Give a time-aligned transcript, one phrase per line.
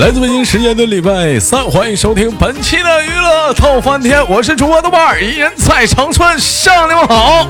[0.00, 7.46] 来自北京时间的礼拜三，欢迎收听本期的娱乐透翻天，我是主播豆瓣儿，一人在长春向你们好。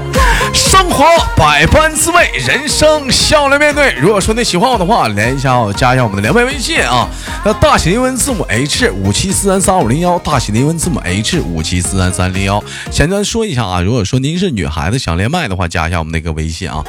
[0.52, 1.04] 生活
[1.36, 3.94] 百般滋味，人生笑来面对。
[4.00, 7.08] 如果说你喜欢我的话，连一下我，加一下我们的连麦微信啊，
[7.44, 12.60] 那大写英文字母 H 五七四三三五零幺，大写的英文字母 H 五七四三三零幺。
[12.90, 16.82] 简单说一下啊，如果说您是女孩子想连麦的话，加一下我们那个微信啊。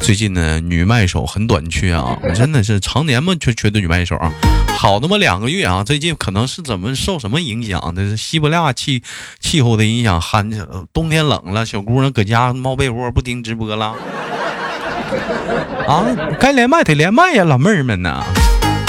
[0.00, 4.32] 最近呢，女麦手很短缺啊，真的是常年嘛缺缺的女麦手啊。
[4.76, 8.08] 好那么两个月啊，最近可能是怎么受什么影响的？
[8.08, 9.02] 是西伯利亚气
[9.38, 10.50] 气候的影响，寒
[10.94, 13.94] 冬天冷了，小姑娘搁家猫被窝不听直播了。
[15.86, 16.06] 啊，
[16.40, 18.24] 该连麦得连麦呀，老妹儿们呐！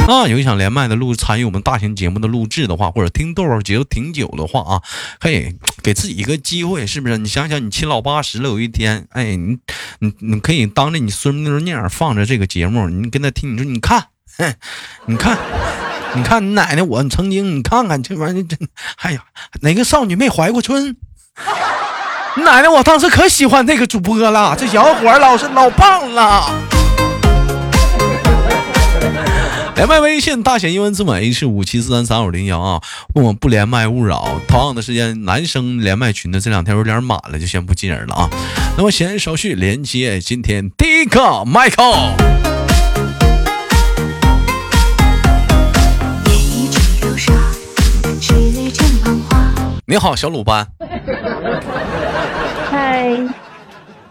[0.08, 4.82] 啊，有想连麦的录参与我们大型节目的录制的话，或者听豆豆节目挺久的话啊，
[5.20, 7.18] 嘿给自己一个机会，是不是？
[7.18, 9.58] 你想想，你七老八十了，有一天，哎，你
[10.00, 14.06] 你你可以当着你孙女那样放着这个节目，你跟他听，你说你看。
[14.38, 14.54] 哼，
[15.06, 15.38] 你看，
[16.16, 18.58] 你看你奶奶，我曾经，你看看这玩意儿，真，
[19.02, 19.20] 哎呀，
[19.62, 20.96] 哪个少女没怀过春？
[22.38, 26.50] 你 奶奶，我当时可喜欢那个主播了，这小伙老是老棒了。
[29.76, 32.82] 连麦微信大写英文字母 H 五七四三三五零幺啊，
[33.14, 34.40] 问我不连麦勿扰。
[34.48, 38.30] 同样的时间，男生连麦群的这两天有点满了，就先不进人了啊。
[38.78, 42.65] 那么闲言少叙，连接今天第一个 Michael。
[49.88, 50.68] 你好，小鲁班。
[52.72, 53.08] 嗨。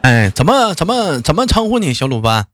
[0.02, 2.46] 哎，怎么怎么怎么称呼你，小鲁班？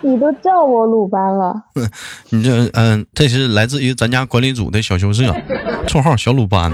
[0.00, 1.64] 你都叫我鲁班了。
[2.30, 5.24] 你这嗯，这是来自于咱家管理组的小羞涩，
[5.86, 6.72] 绰号小鲁班。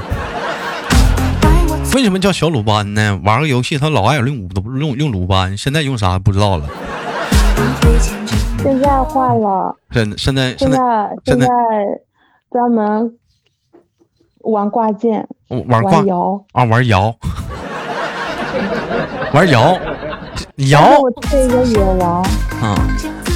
[1.96, 3.20] 为什么叫小鲁班呢？
[3.24, 6.68] 玩个游戏，他老爱用鲁都用用鲁班，现在用啥不知道了。
[8.62, 9.76] 现在换了。
[9.90, 10.78] 现现在现在
[11.24, 11.48] 现在
[12.52, 13.18] 专门。
[14.44, 15.26] 玩挂件，
[15.68, 17.14] 玩挂摇啊，玩摇，
[19.32, 19.76] 玩摇，
[20.56, 21.00] 摇。
[21.00, 22.22] 我是一个野王
[22.62, 22.76] 啊！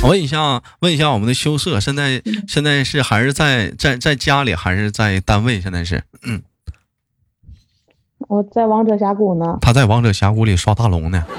[0.02, 5.60] 我问一下，问一下我们的羞涩，现在现在是还是在在在家里，还是在单位？
[5.60, 6.42] 现在是嗯。
[8.28, 9.58] 我在王者峡谷呢。
[9.60, 11.24] 他在王者峡谷里刷大龙呢。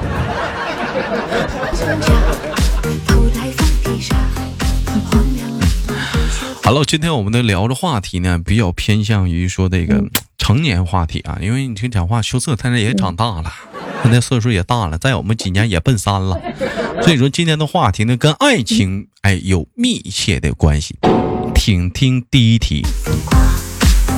[6.69, 10.03] 好了，今天我们的聊的话题呢，比较偏向于说这个
[10.37, 13.51] 成年话题啊，因为你听讲话，羞涩他那也长大了，
[14.03, 16.39] 他那岁数也大了，再有我们几年也奔三了，
[17.01, 20.95] 所以说今天的话题呢，跟爱情哎有密切的关系。
[21.55, 22.83] 请听第一题，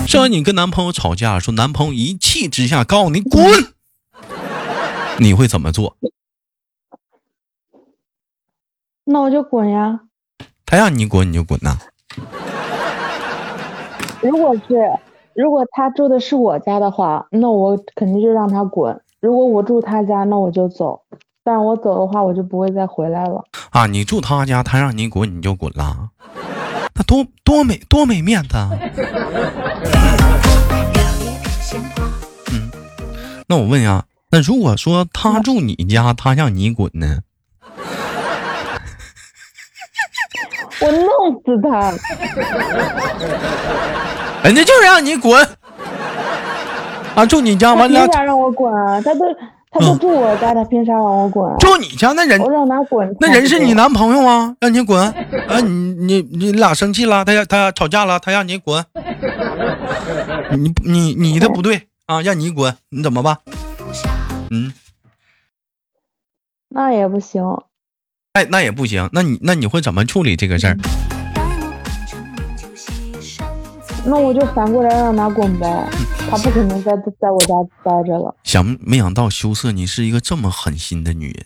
[0.06, 3.74] 说你跟男朋友吵架，说男朋友一气之下告诉你滚，
[5.20, 5.96] 你会怎么做？
[9.06, 10.02] 那我就滚呀。
[10.66, 11.78] 他让你滚你就滚呐。
[14.22, 14.76] 如果是，
[15.34, 21.02] 如果他住的是我家的话，那我肯定就让他滚；如果我住他家，那我就走。
[21.44, 23.44] 但我走的话，我就不会再回来了。
[23.72, 26.10] 啊，你住他家，他让你滚，你就滚了，
[26.94, 28.58] 那多多没多没面子。
[32.52, 32.70] 嗯，
[33.48, 37.22] 那我问呀，那如果说他住你家，他让你滚呢？
[40.82, 41.92] 我弄死他！
[44.44, 45.48] 人家就是让你滚
[47.16, 47.26] 啊！
[47.26, 49.02] 住你家完了，凭啥让我滚啊？
[49.02, 49.22] 他都
[49.72, 51.58] 他都住我家，他凭啥让我滚？
[51.60, 53.16] 住你家那人，我让他滚。
[53.20, 55.14] 那人是你男朋友啊，让你滚啊！
[55.60, 58.84] 你你你俩生气了，他他他吵架了，他让你滚。
[60.52, 63.38] 你你你的不对啊，让你滚，你怎么办？
[64.50, 64.74] 嗯，
[66.70, 67.44] 那也不行。
[68.34, 69.10] 哎，那也不行。
[69.12, 70.78] 那你那你会怎么处理这个事儿？
[74.06, 75.68] 那我就反过来让他滚呗，
[76.30, 78.34] 他不可能在在我家待着了。
[78.44, 81.46] 想没想到羞涩，你是一个这么狠心的女人。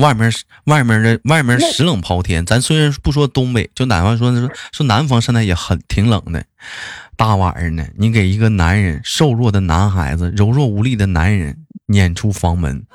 [0.00, 0.30] 外面
[0.66, 4.32] 外面的外面十冷抛天，咱虽然不说东北，就哪怕说
[4.72, 6.44] 说南方，现在也很挺冷的。
[7.16, 12.86] 大晚上的，你给一个男人瘦弱的男孩子、柔弱无力的男人撵出房门。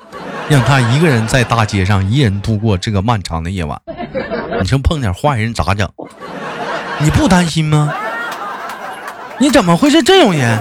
[0.48, 3.80] 让他一个人在大街上一人度过这个漫长的夜晚，
[4.60, 5.88] 你说碰点坏人咋整？
[7.00, 7.92] 你不担心吗？
[9.38, 10.58] 你怎么会是这种人？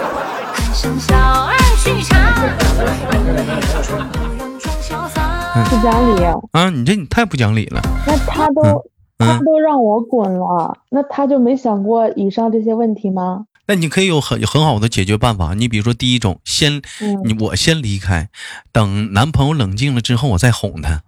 [5.70, 6.70] 不讲理啊！
[6.70, 7.82] 你这你太不讲理了。
[8.08, 8.84] 那他都
[9.20, 13.46] 他都让我滚了，那他就没想过以上这些问题吗？
[13.68, 15.54] 那你可以有很很好的解决办法。
[15.54, 16.82] 你比如说，第一种，先
[17.26, 18.30] 你我先离开，
[18.72, 21.02] 等男朋友冷静了之后，我再哄他。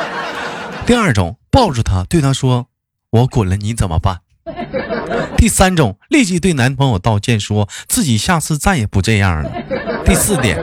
[0.86, 2.66] 第二种，抱住他，对他说
[3.10, 4.20] ：“我滚了，你怎么办？”
[5.36, 9.50] 第三种，立即对男朋友道歉，说自己下次再也不这样了。
[10.04, 10.58] 第四点，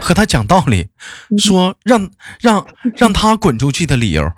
[0.00, 0.88] 和他讲道理，
[1.38, 2.10] 说让
[2.40, 2.66] 让
[2.96, 4.32] 让他滚出去的理由。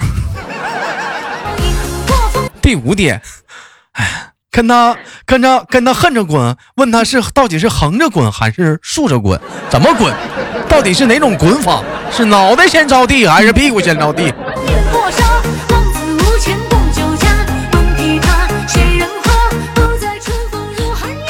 [2.60, 3.22] 第五点，
[3.92, 4.96] 哎，跟他
[5.26, 10.12] 跟他跟他横着滚，问他是到底是横着滚还是竖着滚，怎么滚，
[10.68, 14.32] 到底是哪种滚法，是脑袋先着地还是屁股先着地？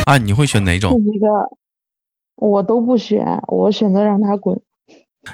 [0.06, 0.93] 啊，你会选哪种？
[1.05, 1.26] 一个，
[2.37, 4.59] 我都不选，我选择让他滚。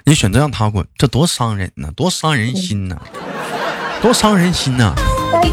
[0.04, 3.00] 你选择让他滚，这多伤人呢，多伤人心呢，
[4.02, 4.92] 多伤人心呢。
[5.34, 5.52] 但是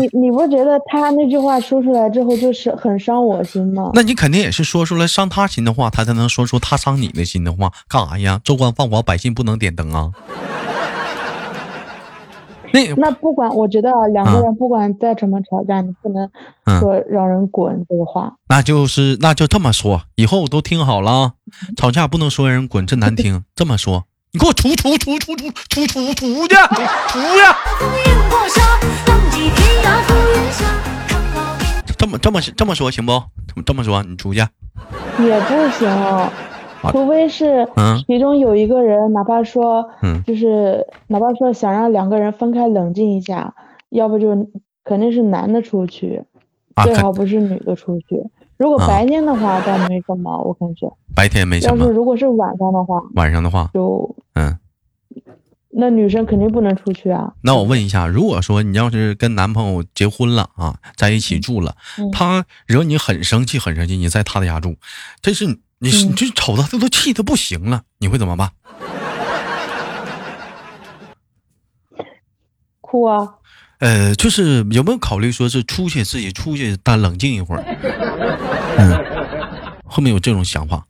[0.00, 3.90] 你你不觉得他那句话说出来之后就是很伤我心吗？
[3.94, 7.72] 那你肯定也是说出来伤他心的话，他才能说出他伤你的心的话。
[7.88, 8.40] 干啥呀？
[8.44, 10.12] 州官放火，百姓不能点灯啊。
[12.72, 16.30] 那那不管，我觉得两个人不管再怎么吵架，你不能
[16.80, 18.32] 说让人滚这个话。
[18.48, 21.32] 那就是那就这么说，以后都听好了，
[21.76, 23.44] 吵架不能说人滚，这难听。
[23.54, 26.54] 这么说，你给我出出出出出出出出去，
[27.08, 27.36] 出去。
[31.98, 33.12] 这么这么这么说行不？
[33.66, 34.40] 这么说你出去。
[35.18, 35.86] 也不行。
[36.90, 37.68] 除非是
[38.06, 39.90] 其中有一个人，哪怕说，
[40.26, 43.54] 就是哪怕说想让两个人分开冷静一下，
[43.90, 44.48] 要不就
[44.82, 46.22] 肯定是男的出去，
[46.82, 48.24] 最好不是女的出去。
[48.62, 51.76] 如果白天的话倒没什么，我感觉白天没什么。
[51.76, 54.56] 要是如果是晚上的话，晚上的话就嗯，
[55.70, 57.32] 那女生肯定不能出去啊。
[57.42, 61.74] 那我问一下，如果说你要是跟男朋友结婚了啊，在一起住了，
[62.12, 64.76] 他惹你很生气很生气，你在他的家住，
[65.20, 65.58] 这是。
[65.84, 68.52] 你你就瞅他，他都气的不行了，你会怎么办？
[72.80, 73.34] 哭啊！
[73.82, 77.64] 呃，就是有没有考虑说是出去自己出去，但冷静一会儿？
[78.78, 79.04] 嗯，
[79.84, 80.86] 后面有这种想法？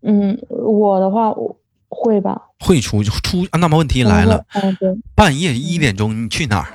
[0.00, 1.30] 嗯，我的话
[1.90, 2.40] 会吧。
[2.60, 3.46] 会出出？
[3.52, 4.42] 那么问题来了，
[5.14, 6.68] 半夜一点钟你去哪儿？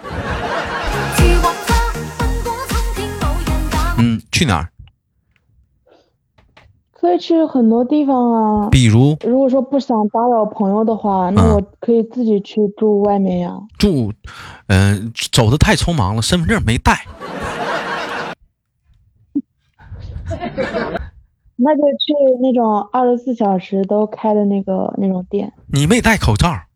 [3.98, 4.70] 嗯，去哪儿？
[7.00, 13.58] 可以去很多地方啊，比如，如果说不想打扰朋友的话，那我可以自己去住外面呀。
[13.78, 14.12] 住，
[14.68, 17.06] 嗯，走的太匆忙了，身份证没带。
[21.62, 25.54] 那就去那种二十四小时都开的那个那种店。
[25.68, 26.54] 你没戴口罩。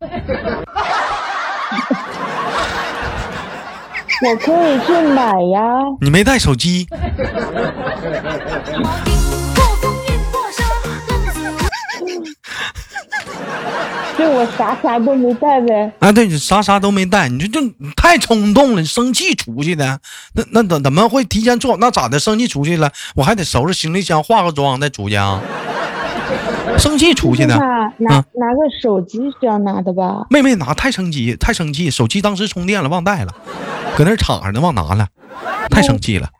[4.26, 5.80] 我可以去买呀。
[6.00, 6.86] 你没带手机。
[14.24, 15.92] 就我啥啥都没带呗。
[15.98, 17.60] 啊，对，你啥啥都没带，你这这
[17.94, 20.00] 太冲动了，你生气出去的。
[20.34, 21.76] 那那怎怎么会提前做？
[21.76, 22.18] 那咋的？
[22.18, 25.42] 生气出去了，我还得收拾行李箱，化个妆再出去啊？
[26.78, 27.54] 生气出去的。
[27.58, 30.26] 拿拿个手机是要拿的吧？
[30.30, 33.34] 妹妹拿，太生气，太生气，手机当时充电了，忘带了，
[33.94, 35.08] 搁那插着呢，忘拿了，
[35.68, 36.30] 太生气了。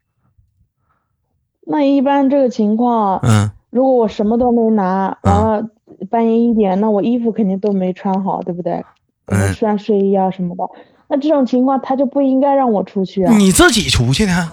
[1.66, 5.62] 那一般这个情况，嗯，如果我什么都没拿，然后。
[6.10, 8.84] 半夜一点，那我衣服肯定都没穿好，对不对？
[9.26, 9.54] 嗯。
[9.54, 10.64] 穿睡衣啊什么的，
[11.08, 13.32] 那这种情况他就不应该让我出去啊。
[13.36, 14.52] 你自己出去呢。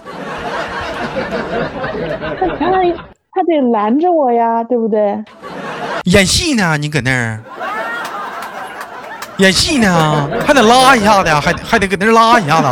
[2.58, 2.82] 他
[3.34, 5.22] 他得拦着我呀，对不对？
[6.04, 7.40] 演戏呢，你搁那儿
[9.38, 12.68] 演戏呢，还得拉一下子，还还得搁那拉一下子。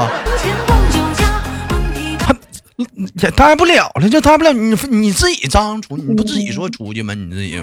[3.22, 4.52] 也待不了了，就待不了。
[4.52, 7.12] 你你自己张出，你不自己说出去吗？
[7.14, 7.60] 你自己。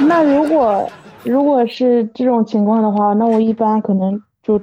[0.00, 0.88] 那如果
[1.24, 4.60] 如果是这种情况的话，那我一般可能就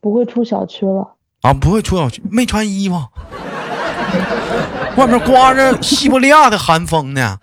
[0.00, 1.14] 不会出小区了。
[1.42, 2.96] 啊，不会出小区，没穿衣服，
[4.96, 7.38] 外面刮着西伯利亚的寒风呢。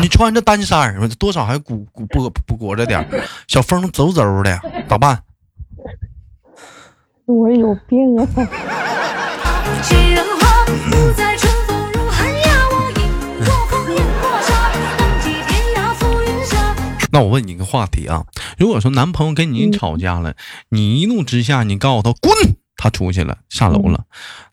[0.00, 3.04] 你穿着单衫多少还鼓鼓不不裹着点
[3.48, 5.22] 小风嗖嗖的，咋办？
[7.26, 8.26] 我有病啊！
[17.12, 18.26] 那我问你一个话题啊，
[18.58, 20.34] 如果说男朋友跟你吵架了，
[20.68, 22.32] 你一怒之下你告诉他滚，
[22.76, 24.04] 他出去了下楼了，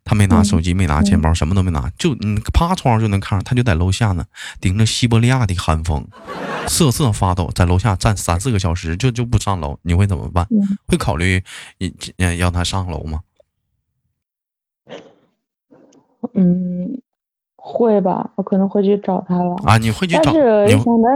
[0.04, 4.26] 他没拿手机没拿钱包什么都没拿，就你趴窗户就能看，他就在楼下呢，
[4.60, 6.08] 顶着西伯利亚的寒风，
[6.68, 10.48] 瑟瑟发抖，在楼下站三四个小时就就不上楼，你会怎么办？
[10.88, 11.44] 会考虑
[11.78, 11.94] 你
[12.38, 13.22] 让他上楼吗？
[16.34, 17.02] 嗯。
[17.70, 19.78] 会吧，我可能会去找他了啊！
[19.78, 20.32] 你会去找？
[20.32, 21.10] 但是想的，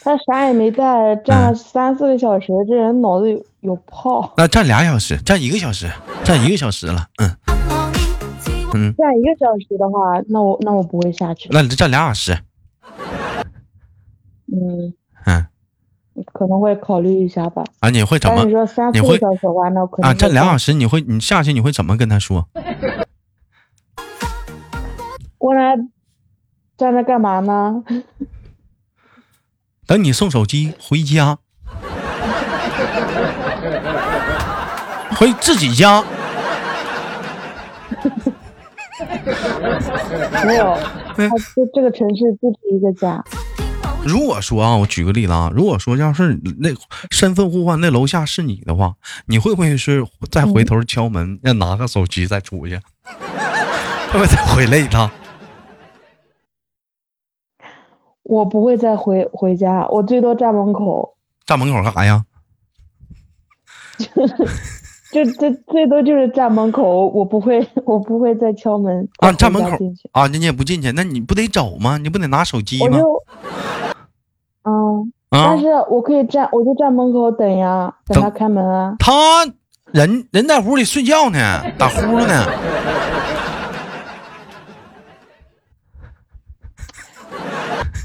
[0.00, 4.32] 他啥也没带，站了三四个小时，这人脑子有泡。
[4.36, 5.90] 那站俩小时，站一个小时，
[6.22, 7.28] 站一个小时了，嗯
[8.74, 8.94] 嗯。
[8.96, 11.48] 站一个小时的话，那我那我不会下去。
[11.50, 12.38] 那你站俩小时。
[14.52, 14.94] 嗯
[15.26, 15.46] 嗯，
[16.32, 17.64] 可能会考虑一下吧。
[17.80, 18.44] 啊，你会怎么？
[18.44, 22.46] 你说三四个小时的话，那可能啊，站俩小时，你会你下去你会怎么跟他说？
[25.38, 25.76] 我俩
[26.76, 27.82] 站着干嘛呢？
[29.86, 31.38] 等你送手机回家，
[35.16, 36.04] 回自己家。
[40.44, 40.76] 没有，
[41.16, 43.24] 他这这个城市不止一个家。
[44.04, 46.70] 如果说啊，我举个例子啊，如果说要是那
[47.10, 48.94] 身份互换，那楼下是你的话，
[49.26, 52.80] 你会不会是再回头敲门，要拿个手机再出去？
[54.10, 55.10] 会不会再回来一趟？
[58.28, 61.16] 我不会再回回家，我最多站门口。
[61.46, 62.22] 站门口干啥呀？
[65.10, 69.32] 就最最多就是站门口，我不会，我不会再敲门啊。
[69.32, 69.70] 站门口
[70.12, 71.96] 啊，你也不进去，那你不得走吗？
[71.96, 72.98] 你不得拿手机吗？
[74.64, 78.94] 嗯，但是我可以站，我就站门口等呀，等他开门啊。
[78.98, 79.46] 他
[79.92, 82.44] 人人在屋里睡觉呢，打呼噜呢。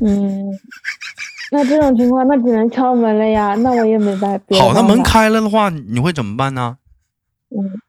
[0.06, 0.52] 嗯，
[1.52, 4.58] 那这种情况那只能敲门了呀，那我也没办法。
[4.58, 6.78] 好，那门开了的话，你会怎么办呢？
[7.56, 7.80] 嗯，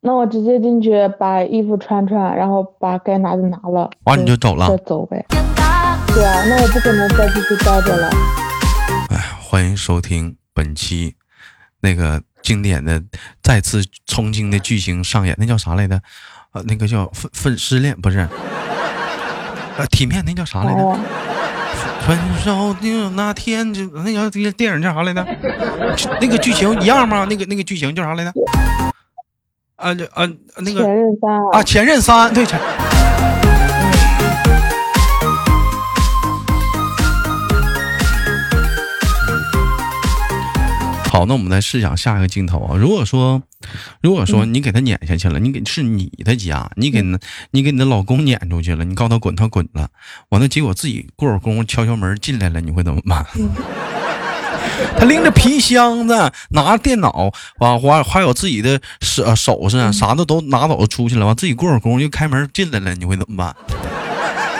[0.00, 5.26] 那我直接进去把衣服穿穿，然后把该拿的拿了，完你就走了，再走呗。
[5.28, 8.08] 对啊，那我不可能再继续待着了。
[9.10, 11.16] 哎，欢迎收听本期
[11.80, 13.02] 那个经典的
[13.42, 16.00] 再次冲经的剧情上演，那叫啥来着？
[16.52, 18.26] 呃，那个叫分分失恋不是？
[19.78, 20.98] 呃，体面那叫啥来着？
[22.06, 25.26] 分手的那天就那个电影叫啥来着？
[26.20, 27.26] 那个剧情一样吗？
[27.28, 28.32] 那个那个剧情叫啥来着？
[29.76, 30.26] 啊啊
[30.58, 32.58] 那个前任三啊前任三对前。
[41.16, 42.76] 好，那我们再试想下一个镜头啊。
[42.76, 43.40] 如果说，
[44.02, 47.00] 如果说你给他撵下去了，你给是你的家，你给
[47.52, 49.88] 你给你的老公撵出去了，你告诉他滚，他滚了，
[50.28, 53.24] 完了结果自己过会儿功夫敲敲门进来了，你会怎么办？
[54.98, 63.56] 他拎着皮箱子，拿着电脑，完还还有自己的手首饰，啥的都拿走出去了，完自己过会儿功夫又开门进来了，你会怎么办？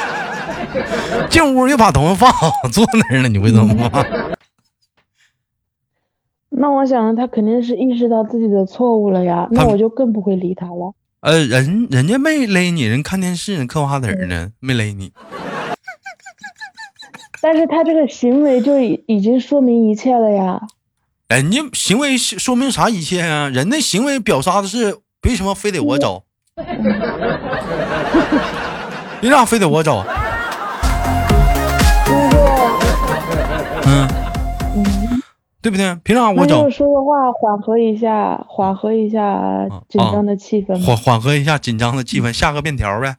[1.28, 4.06] 进屋又把东西放好坐那儿了，你会怎么办？
[6.58, 10.94] 那我想他肯定是意识到自己的错误了呀，那我就更不会理他了。
[11.20, 15.12] 呃，人人家没勒你，人看电视嗑瓜子呢，没勒你。
[17.42, 20.62] 但是他这个行为就已已经说明一切了呀。
[21.28, 23.50] 人家行为说明啥一切啊？
[23.50, 24.96] 人的行为表达的是
[25.28, 26.22] 为什么非得我走？
[29.20, 30.02] 你咋非得我走？
[33.86, 34.25] 嗯。
[35.66, 35.96] 对不对？
[36.04, 36.70] 凭啥我走？
[36.70, 40.80] 说的话缓和一下，缓和一下紧张的气氛。
[40.80, 43.16] 缓缓和一下紧张的气氛，下个面条呗。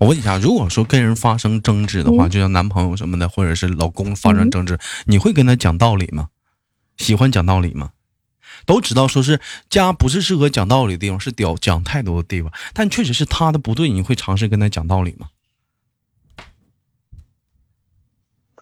[0.00, 6.30] 我问一下，如果说跟人发生争执的话，就像男朋友什么的，或者是老公发生争执，你会跟他讲道理吗？
[6.96, 7.90] 喜欢讲道理吗？
[8.66, 12.52] 都知道说是家不是适合讲道理的地方，是屌讲太多的地方。
[12.72, 15.28] 但确实是他的不对，你会尝试跟他讲道理吗？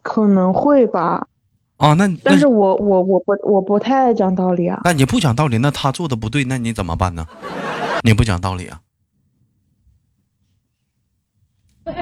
[0.03, 1.27] 可能会吧。
[1.77, 4.81] 啊，那但是我我我不我不太爱讲道理啊。
[4.85, 7.27] 那你不讲道理，那他做的不对，那你怎么办呢？
[8.03, 8.81] 你不讲道理啊？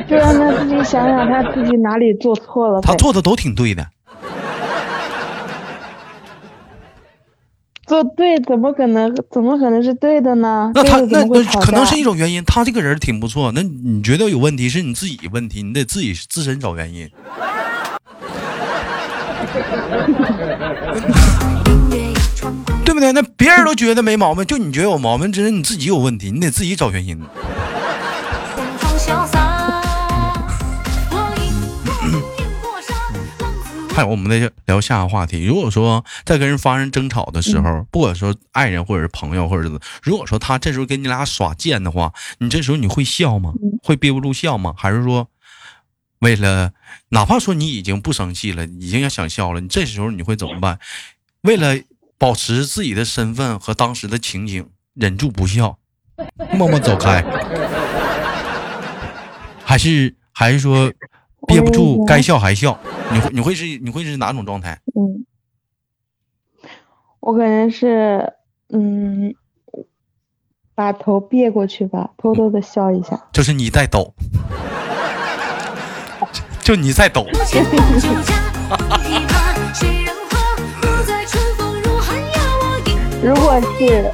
[0.08, 2.80] 就让他自己想想他自己哪里做错了。
[2.80, 3.88] 他做的都挺对的。
[7.86, 9.14] 做对怎么可能？
[9.30, 10.70] 怎么可能是对的呢？
[10.74, 12.42] 那他那那可能是一种原因。
[12.44, 17.08] 他这个人挺不错，那你觉得有问题是你自己问题，你得自己自身找原因，
[22.84, 23.12] 对不对？
[23.12, 27.22] 那别人都觉得没毛病，就你觉得有毛病，只是你自己有问题，你得自己找原因。
[33.96, 35.42] 还有，我们再聊下个话题。
[35.42, 43.54] 如果说在跟人发生争吵的时候，不管说爱人或者是朋友，或者是如果说他这时候跟你俩耍贱的话，你这时候你会笑吗？
[43.82, 44.74] 会憋不住笑吗？
[44.76, 45.30] 还是说，
[46.18, 46.72] 为了
[47.08, 50.78] 哪怕说你已经不生气了，已经要想笑了，你这时候你会怎么办？
[51.40, 51.74] 为了
[52.18, 55.78] 保持自己的身份和当时的情景，忍住不笑，
[56.52, 57.24] 默默走开，
[59.64, 60.92] 还是还是说
[61.46, 62.78] 憋不住该笑还笑？
[63.12, 64.78] 你会你会是你会是哪种状态？
[64.94, 65.24] 嗯，
[67.20, 68.32] 我可能是
[68.70, 69.34] 嗯，
[70.74, 73.28] 把头别过去吧，偷偷的笑一下。
[73.32, 74.12] 就是你在抖，
[76.62, 77.26] 就你在抖。
[83.22, 84.10] 如果是，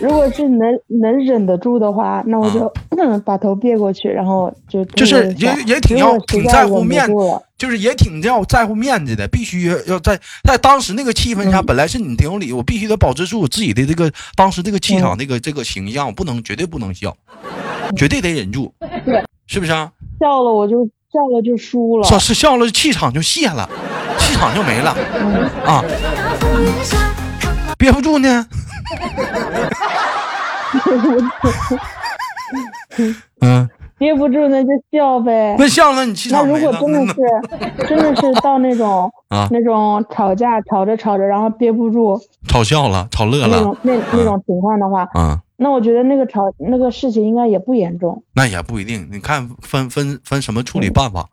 [0.00, 2.72] 如果是能能忍得住的话，那我就
[3.24, 7.08] 把头别过去，然后就就是也也挺要挺在乎面，
[7.56, 17.16] 就是也挺要在乎面子的，必须要在在当时那个气氛下，本来是你挺有理，我必须得保持住我自己的这个当时这个气场，这个这个形象，不能绝对不能笑，
[17.96, 18.72] 绝对得忍住，
[19.46, 19.90] 是不是啊？
[20.20, 23.68] 笑了我就笑了就输了，是笑了气场就泄了，
[24.18, 24.96] 气场就没了
[25.64, 25.84] 啊。
[27.78, 28.46] 憋不住呢，
[33.40, 35.56] 嗯，憋不住那就笑呗。
[35.58, 48.22] 那笑了你气场那如果真的是，真的是到那种啊那种吵架吵着吵着，然后憋不住，吵笑了，吵乐了那种那那种情况的话，嗯，那我觉得那个吵那个事情应该也不严重。
[48.34, 51.26] 那也不一定，你看分分分什么处理办法。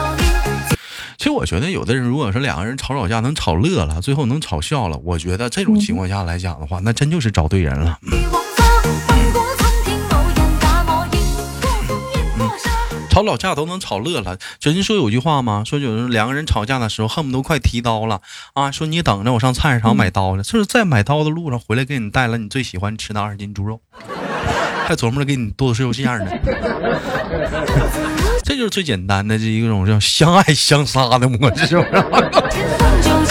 [1.17, 7.97] 其实我觉得，有的人如果说两个人吵吵架能吵乐了，最后能吵笑了，我觉得这种情况下来讲的话，那真就是找对人了。
[13.23, 15.63] 吵老架都能吵乐了，真说有句话吗？
[15.65, 18.19] 说有人两个人吵架的时候，恨不得快提刀了
[18.53, 18.69] 啊！
[18.69, 20.43] 说你等着，我上菜市场买刀了。
[20.43, 23.79] 就是在买刀的路上回来，给你带了你最喜欢吃的二斤猪肉，
[24.85, 26.25] 还琢磨着给你剁碎肉馅呢。
[28.43, 31.91] 这就是最简单的这一种叫相爱相杀的模式，是不是？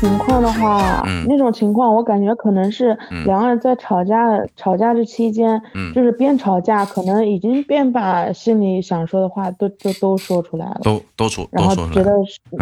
[0.00, 4.16] 情况的话，那种情况我感觉可能是两个人在吵架
[4.56, 5.60] 吵架这期间，
[5.94, 12.12] 就是边吵架，可能已经边把心里想说的话都都都说出来了，都都说，然后觉得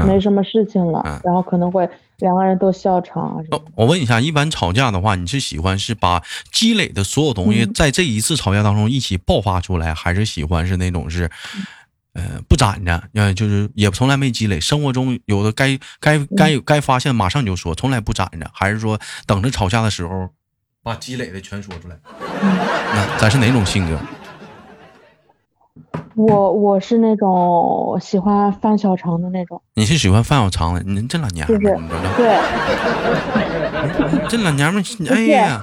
[0.06, 1.88] 没什么事情了，然后可能会。
[2.18, 3.44] 两个人都笑场。
[3.74, 11.28] 我问一下，一般吵架的话，你是喜欢是把积累的所有东西在这一次吵架当中一起爆发出来，还是喜欢是那种是，
[12.14, 14.60] 呃，不攒着，呃，就是也从来没积累。
[14.60, 20.30] 生活中有的该该该该发现马上就说，从来不攒着，还是说等着吵架的时候
[20.82, 21.96] 把积累的全说出来？
[22.94, 23.98] 那咱是哪种性格？
[26.14, 29.60] 我我是那种喜欢范小长的那种。
[29.74, 30.80] 你是喜欢范小长的？
[30.84, 31.80] 你这老娘们儿，
[32.16, 32.38] 对，
[34.28, 35.60] 这老娘们儿，哎呀，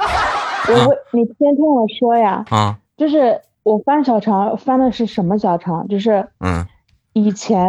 [0.68, 5.88] 我我你先听我说呀，啊，就是我翻小肠翻的是什么小肠？
[5.88, 6.66] 就是嗯，
[7.14, 7.64] 以前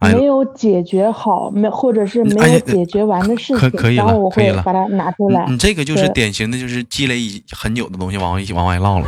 [0.00, 5.46] 没有解决好，没或者是没有解决完的事情，然后我会把它拿出来。
[5.48, 9.06] 你这个就是典型的，就是积累很久的东西往一起往外唠了。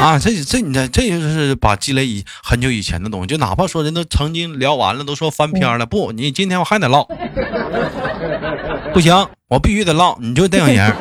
[0.00, 7.06] 啊，这这你这这就是把积累以很久以前的东西，就哪怕说人都曾经聊完了，都说翻篇了，不，你今天我还得唠，
[8.92, 9.14] 不行，
[9.48, 10.92] 我必须得唠，你就这样人。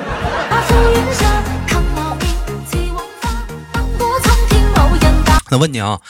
[5.49, 6.01] 那问你啊，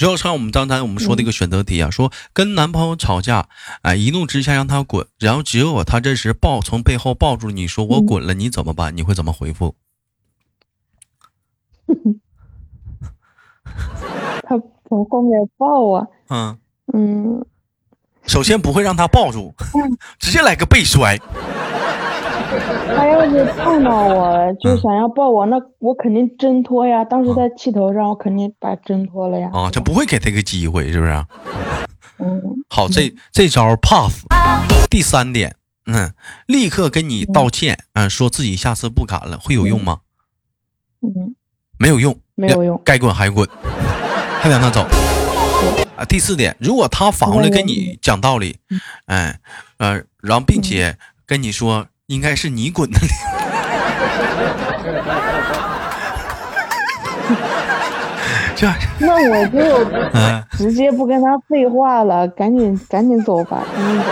[0.00, 3.48] 要像我们刚才我们说的一个选择题啊，说跟男朋友吵架，
[3.82, 8.96] 哎，一怒之下让他滚，然后结果他这时抱从背后抱住你说我滚了，你怎么办？
[8.96, 9.76] 你会怎么回复？
[14.42, 14.58] 他
[14.88, 16.58] 从后面抱我，嗯
[16.92, 17.46] 嗯，
[18.26, 19.54] 首先不会让他抱住，
[20.18, 21.18] 直接来个背摔。
[22.94, 27.04] 他要是碰到我就想要抱我，那我肯定挣脱呀。
[27.04, 29.50] 当时在气头上，我肯定把挣脱了呀。
[29.52, 31.12] 啊，就不会给他个机会，是不是？
[32.18, 32.42] 嗯。
[32.68, 34.24] 好，这这招 pass。
[34.90, 35.54] 第三点，
[35.86, 36.12] 嗯，
[36.46, 40.00] 立刻跟你道歉，嗯，说自己下次不敢了，会有用吗？
[41.02, 41.34] 嗯，
[41.78, 43.48] 没有用，没有用，该滚还滚。
[44.40, 44.86] 还让他走
[45.96, 46.04] 啊！
[46.08, 48.56] 第四点，如果他反过来跟你讲道理，
[49.06, 49.40] 哎，
[49.78, 52.98] 呃，然后并且跟你说应该是你滚的，
[58.56, 58.66] 这
[58.98, 59.84] 那我就
[60.56, 64.04] 直接不跟他废话了，赶紧赶紧走吧，赶紧走。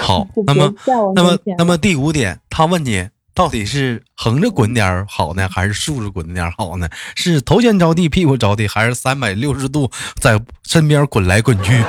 [0.00, 0.72] 好，那么
[1.16, 3.08] 那么那么第五点，他问你。
[3.32, 6.88] 到底是横着滚点好呢，还是竖着滚点好呢？
[7.14, 11.82] 是头先着地屁股着地，还是三百六十度在身边滚来滚去？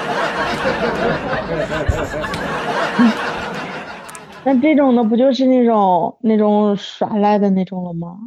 [4.44, 8.18] 那这种的不就是那种那种耍赖的那种了吗？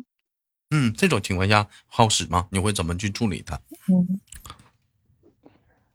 [0.71, 2.47] 嗯，这种情况下好使吗？
[2.51, 3.59] 你会怎么去处理他？
[3.89, 4.21] 嗯，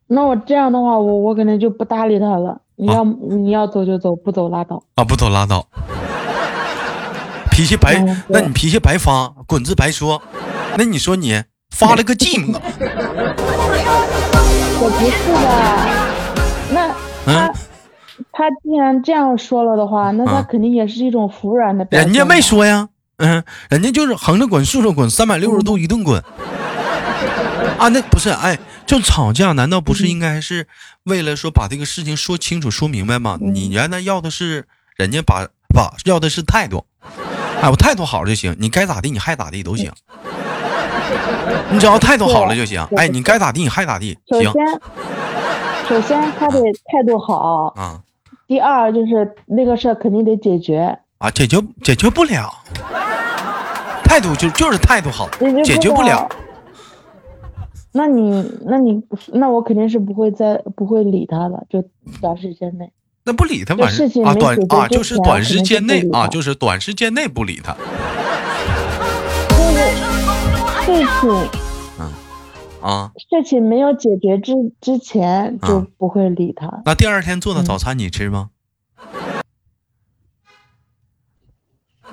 [0.08, 2.62] 那我这样的话，我我可能就不搭理他了。
[2.76, 5.04] 你要你要走就走，不走拉倒啊！
[5.04, 5.68] 不走拉倒。
[7.52, 10.22] 脾气白，那你脾气白发，滚字白说。
[10.78, 11.44] 那你说你
[11.76, 12.58] 发了个寂寞？
[14.82, 16.09] 我不是的。
[18.20, 21.88] 那他他既然这样说了的话，那他肯定也是一种服软的。
[21.92, 26.22] 人家没说呀，嗯，人家就是横着滚，竖着滚，三百六十度一顿滚。
[27.78, 30.68] 啊，那不是哎，就吵架，难道不是应该是
[31.04, 33.38] 为了说把这个事情说清楚、说明白吗？
[33.40, 34.66] 你原来要的是
[34.98, 36.86] 人家把把要的是态度。
[37.62, 39.92] 哎，我态度好就行，你该咋地，你还咋地都行。
[41.72, 42.86] 你只要态度好了就行。
[42.98, 44.18] 哎，你该咋地，你还咋地。
[44.30, 44.54] 首先，
[45.88, 46.60] 首先他得
[46.92, 48.02] 态度好啊。
[48.50, 52.50] 第二就是那个事儿肯定得解决啊，解决解决不了。
[54.04, 55.30] 态度就就是态度好，
[55.64, 56.28] 解决不了。
[57.92, 61.84] 那你那你那我肯定是不会再不会理他的，就
[62.20, 62.92] 短时间内。
[63.24, 67.76] 那不理他，反正啊短啊就是短时间内啊就是短时间内不理他。
[70.86, 71.48] 事情，嗯
[72.82, 76.82] 啊，事情没有解决之之前就不会理他。
[76.86, 78.52] 那第二天做的早餐你吃吗？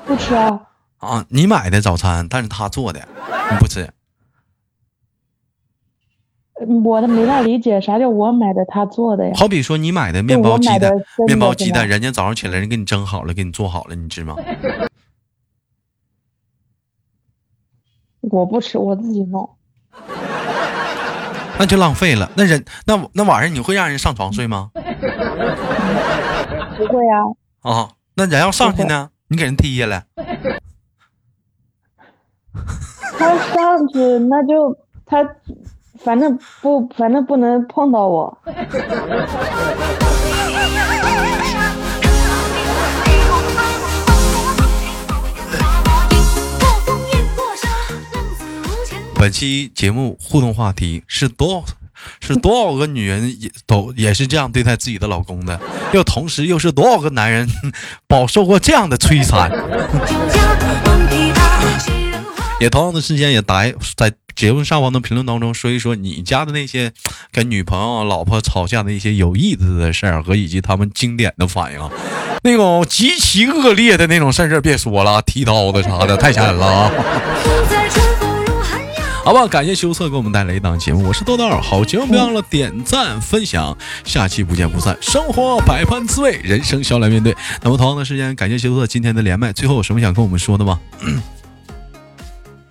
[0.04, 0.68] 不吃啊。
[0.98, 3.06] 啊，你买的早餐，但是他做的，
[3.50, 3.92] 你不吃。
[6.84, 9.32] 我的没太理解啥叫我买的他做的呀？
[9.36, 10.90] 好比说你买的面包鸡蛋，
[11.26, 14.34] 面包鸡蛋，人家早上起来人给你蒸好了，给你做好了，你吃吗？
[18.22, 19.55] 我不吃，我自己弄。
[21.58, 22.30] 那就浪费了。
[22.36, 24.70] 那人那那晚上你会让人上床睡吗？
[26.76, 27.24] 不会呀。
[27.62, 29.10] 啊，那人要上去呢？
[29.28, 30.04] 你给人踢下来。
[33.18, 35.26] 他上去那就他。
[36.04, 38.38] 反正不，反正不能碰到我。
[49.18, 51.64] 本期节目互动话题是多，
[52.20, 55.58] 是多少个女人也都也是这样对待自己的老公的？
[55.92, 57.48] 又同时又是多少个男人
[58.06, 59.50] 饱受过这样的摧残？
[62.60, 63.64] 也同样的时间也答
[63.96, 64.12] 在。
[64.36, 66.92] 节目上方的评论当中说一说你家的那些
[67.32, 71.80] 跟女朋友、老婆吵架的一些有意思的事儿和以及他们经典的反应，
[72.42, 76.92] 那种极其恶劣的那种事儿别说了，剃刀子啥的太吓人了啊。
[79.26, 84.96] 好吧，感谢羞涩给我们带来一档节目，我是豆豆，好节目别忘了点赞分享，下期不见不散。
[85.00, 87.36] 生活百般滋味，人生笑来面对。
[87.60, 90.78] 那么同样的时间，感谢羞涩今天的连麦，最后有什么想跟我们说的吗？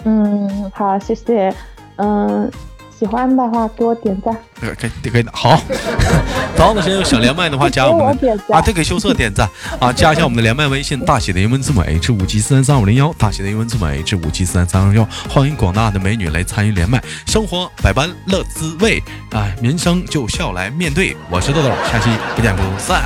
[0.06, 1.54] 嗯，好，谢谢。
[1.98, 2.50] 嗯，
[2.98, 4.36] 喜欢的话给我点赞。
[4.60, 5.30] 可以，可以的。
[5.34, 5.62] 好，
[6.56, 17.04] 早上的时间有想连麦的话，加我们的啊，对，给羞涩点赞啊，加一下我们的连麦微信，大写的英文字母 H 五七四三三五零幺，大写的英文字母 H 五七四三三二幺，欢迎广大的美女来参与连麦。
[17.28, 21.16] 生活百般乐滋味，哎，民生就笑来面对。
[21.30, 23.04] 我是豆豆，下期不见不散。